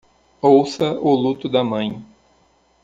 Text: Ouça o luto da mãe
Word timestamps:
Ouça 0.41 0.93
o 0.99 1.13
luto 1.13 1.47
da 1.47 1.63
mãe 1.63 2.03